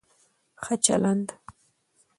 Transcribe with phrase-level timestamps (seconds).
[0.63, 1.27] ښه چلند